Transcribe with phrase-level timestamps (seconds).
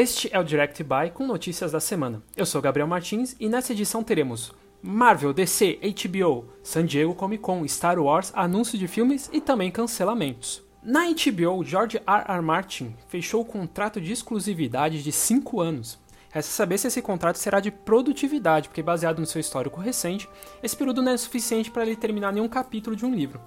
[0.00, 2.22] Este é o Direct Buy com notícias da semana.
[2.36, 7.66] Eu sou Gabriel Martins e nessa edição teremos Marvel, DC, HBO, San Diego Comic Con,
[7.66, 10.62] Star Wars, anúncio de filmes e também cancelamentos.
[10.84, 12.24] Na HBO, George R.
[12.28, 12.40] R.
[12.40, 15.98] Martin fechou o contrato de exclusividade de 5 anos.
[16.30, 20.28] Resta saber se esse contrato será de produtividade, porque baseado no seu histórico recente,
[20.62, 23.40] esse período não é suficiente para ele terminar nenhum capítulo de um livro.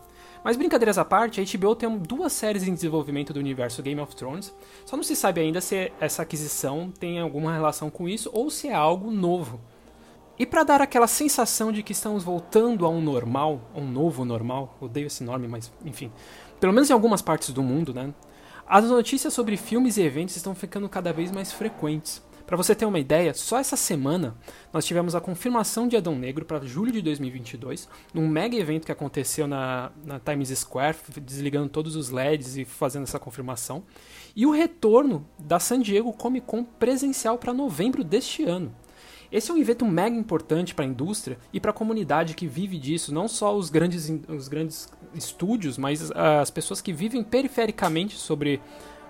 [0.44, 4.16] Mas brincadeiras à parte, a HBO tem duas séries em desenvolvimento do universo Game of
[4.16, 4.52] Thrones.
[4.86, 8.68] Só não se sabe ainda se essa aquisição tem alguma relação com isso ou se
[8.68, 9.62] é algo novo.
[10.40, 14.76] E para dar aquela sensação de que estamos voltando a um normal, um novo normal,
[14.82, 16.12] odeio esse nome, mas enfim,
[16.60, 18.12] pelo menos em algumas partes do mundo, né?
[18.68, 22.24] As notícias sobre filmes e eventos estão ficando cada vez mais frequentes.
[22.52, 24.36] Para você ter uma ideia, só essa semana
[24.74, 28.92] nós tivemos a confirmação de Adão Negro para julho de 2022, num mega evento que
[28.92, 33.84] aconteceu na, na Times Square, desligando todos os LEDs e fazendo essa confirmação,
[34.36, 38.76] e o retorno da San Diego Comic Con presencial para novembro deste ano.
[39.32, 42.78] Esse é um evento mega importante para a indústria e para a comunidade que vive
[42.78, 48.60] disso, não só os grandes, os grandes estúdios, mas as pessoas que vivem perifericamente sobre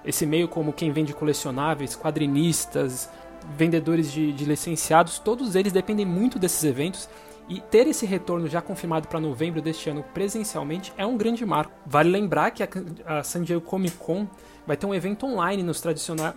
[0.05, 3.09] esse meio, como quem vende colecionáveis, quadrinistas,
[3.57, 7.09] vendedores de, de licenciados, todos eles dependem muito desses eventos
[7.49, 11.73] e ter esse retorno já confirmado para novembro deste ano presencialmente é um grande marco.
[11.85, 12.63] Vale lembrar que
[13.05, 14.27] a, San Diego Comic Con
[14.65, 15.83] vai ter um evento online nos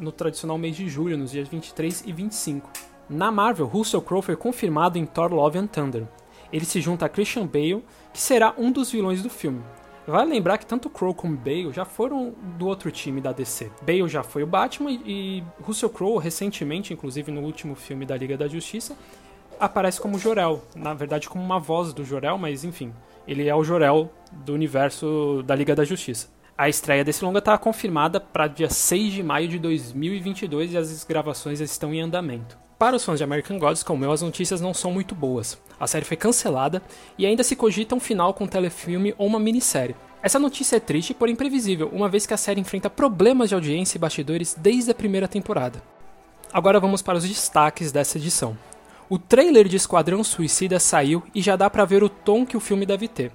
[0.01, 2.69] no tradicional mês de julho, nos dias 23 e 25.
[3.09, 6.09] Na Marvel, Russell Crowe foi confirmado em Thor Love and Thunder.
[6.53, 9.63] Ele se junta a Christian Bale, que será um dos vilões do filme.
[10.07, 13.71] Vale lembrar que tanto Crow como Bale já foram do outro time da DC.
[13.81, 18.37] Bale já foi o Batman e Russell Crowe, recentemente, inclusive no último filme da Liga
[18.37, 18.97] da Justiça,
[19.59, 20.63] aparece como Jor-El.
[20.77, 22.93] Na verdade, como uma voz do Jor-El, mas enfim,
[23.27, 26.29] ele é o Jor-El do universo da Liga da Justiça.
[26.57, 31.03] A estreia desse longa está confirmada para dia 6 de maio de 2022 e as
[31.03, 32.64] gravações estão em andamento.
[32.79, 35.57] Para os fãs de American Gods, como eu, as notícias não são muito boas.
[35.79, 36.83] A série foi cancelada
[37.17, 39.95] e ainda se cogita um final com um telefilme ou uma minissérie.
[40.21, 43.97] Essa notícia é triste, porém previsível, uma vez que a série enfrenta problemas de audiência
[43.97, 45.81] e bastidores desde a primeira temporada.
[46.53, 48.59] Agora vamos para os destaques dessa edição.
[49.09, 52.61] O trailer de Esquadrão Suicida saiu e já dá para ver o tom que o
[52.61, 53.31] filme deve ter.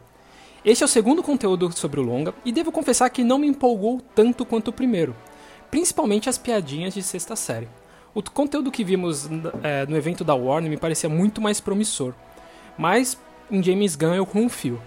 [0.66, 4.02] Este é o segundo conteúdo sobre o longa e devo confessar que não me empolgou
[4.14, 5.16] tanto quanto o primeiro,
[5.72, 7.70] principalmente as piadinhas de sexta série.
[8.14, 9.30] O conteúdo que vimos
[9.64, 12.14] é, no evento da Warner me parecia muito mais promissor,
[12.78, 13.18] mas
[13.52, 14.82] em James Gunn eu confio.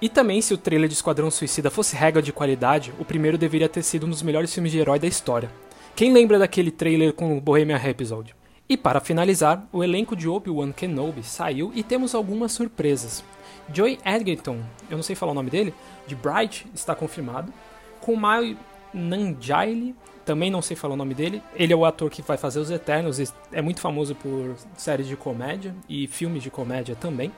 [0.00, 3.68] E também, se o trailer de Esquadrão Suicida fosse regra de qualidade, o primeiro deveria
[3.68, 5.50] ter sido um dos melhores filmes de herói da história.
[5.96, 8.34] Quem lembra daquele trailer com o Bohemian Rhapsody?
[8.68, 13.24] E para finalizar, o elenco de Obi-Wan Kenobi saiu e temos algumas surpresas.
[13.72, 15.74] Joey Edgerton, eu não sei falar o nome dele,
[16.06, 17.52] de Bright, está confirmado.
[18.00, 18.56] Kumail
[18.94, 19.94] Nanjiani
[20.28, 21.42] também não sei falar o nome dele.
[21.54, 23.18] Ele é o ator que vai fazer Os Eternos,
[23.50, 27.32] é muito famoso por séries de comédia e filmes de comédia também.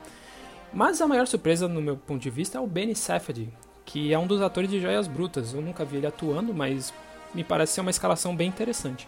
[0.73, 3.47] Mas a maior surpresa, no meu ponto de vista, é o Benny Safdie,
[3.85, 5.53] que é um dos atores de Joias Brutas.
[5.53, 6.93] Eu nunca vi ele atuando, mas
[7.33, 9.07] me parece ser uma escalação bem interessante.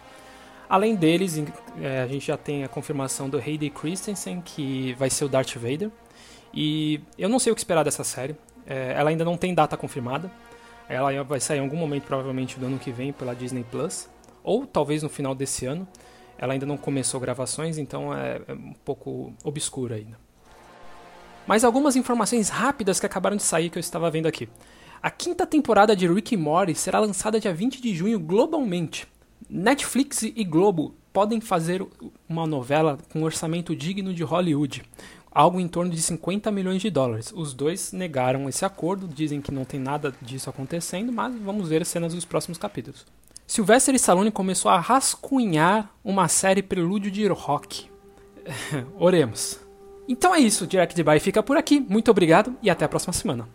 [0.66, 1.38] Além deles,
[1.78, 5.56] é, a gente já tem a confirmação do Hayden Christensen, que vai ser o Darth
[5.56, 5.90] Vader.
[6.54, 8.34] E eu não sei o que esperar dessa série.
[8.66, 10.30] É, ela ainda não tem data confirmada.
[10.88, 14.08] Ela vai sair em algum momento, provavelmente do ano que vem, pela Disney Plus,
[14.42, 15.86] ou talvez no final desse ano.
[16.36, 20.18] Ela ainda não começou gravações, então é, é um pouco obscura ainda.
[21.46, 24.48] Mas algumas informações rápidas que acabaram de sair que eu estava vendo aqui.
[25.02, 29.06] A quinta temporada de Rick e Morty será lançada dia 20 de junho globalmente.
[29.48, 31.86] Netflix e Globo podem fazer
[32.28, 34.82] uma novela com um orçamento digno de Hollywood,
[35.34, 37.32] algo em torno de 50 milhões de dólares.
[37.34, 41.82] Os dois negaram esse acordo, dizem que não tem nada disso acontecendo, mas vamos ver
[41.82, 43.04] as cenas dos próximos capítulos.
[43.46, 47.90] Sylvester Stallone começou a rascunhar uma série prelúdio de rock.
[48.98, 49.60] Oremos.
[50.08, 51.80] Então é isso, Direct Buy fica por aqui.
[51.80, 53.48] Muito obrigado e até a próxima semana.